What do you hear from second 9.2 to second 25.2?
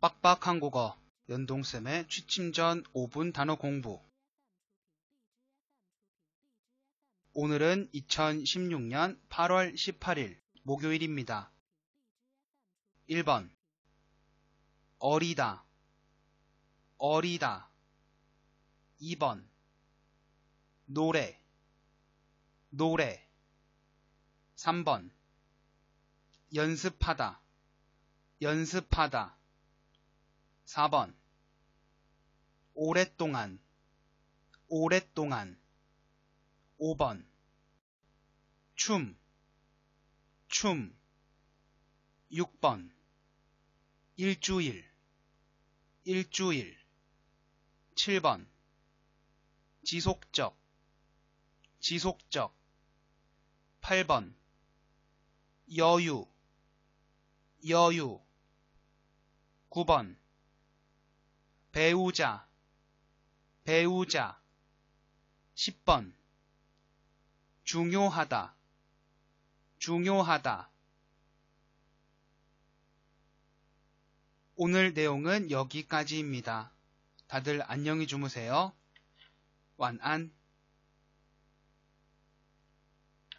8월 18일 목요일입니다. 1번. 어리다. 어리다. 2번. 노래. 노래. 3번.